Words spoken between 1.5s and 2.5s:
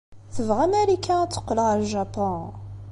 ɣer Japun?